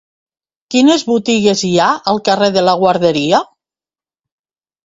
[0.75, 3.45] Quines botigues hi ha al carrer de la Guarderia?